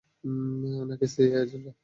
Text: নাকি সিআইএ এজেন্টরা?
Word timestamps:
নাকি 0.89 1.05
সিআইএ 1.13 1.39
এজেন্টরা? 1.43 1.71